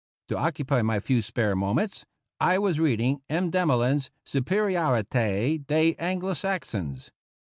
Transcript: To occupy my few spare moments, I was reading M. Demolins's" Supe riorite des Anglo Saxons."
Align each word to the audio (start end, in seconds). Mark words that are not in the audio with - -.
To 0.29 0.35
occupy 0.39 0.81
my 0.81 0.99
few 0.99 1.21
spare 1.21 1.55
moments, 1.55 2.05
I 2.39 2.57
was 2.57 2.79
reading 2.79 3.21
M. 3.29 3.51
Demolins's" 3.51 4.09
Supe 4.25 4.49
riorite 4.49 5.63
des 5.67 5.93
Anglo 5.99 6.33
Saxons." 6.33 7.11